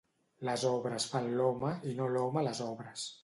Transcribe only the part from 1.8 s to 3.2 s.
i no l'home les obres.